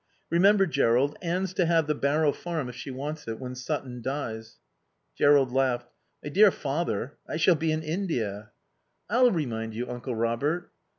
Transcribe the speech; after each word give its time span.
Remember, 0.31 0.65
Jerrold, 0.65 1.15
Anne's 1.21 1.53
to 1.53 1.67
have 1.67 1.85
the 1.85 1.93
Barrow 1.93 2.31
Farm, 2.31 2.67
if 2.69 2.75
she 2.75 2.89
wants 2.89 3.27
it, 3.27 3.37
when 3.39 3.53
Sutton 3.53 4.01
dies." 4.01 4.57
Jerrold 5.15 5.51
laughed. 5.51 5.91
"My 6.23 6.29
dear 6.29 6.49
father, 6.49 7.19
I 7.29 7.37
shall 7.37 7.53
be 7.53 7.71
in 7.71 7.83
India." 7.83 8.49
"I'll 9.11 9.29
remind 9.29 9.75
you, 9.75 9.87
Uncle 9.87 10.15
Robert." 10.15 10.71